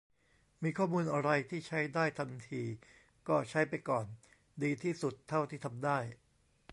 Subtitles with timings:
[0.63, 2.63] มีข้อมูลอะไรที่ใช้ได้ทันที
[3.27, 4.05] ก็ใช้ไปก่อน
[4.63, 5.97] ดีที่สุดเท่าที่ทำได้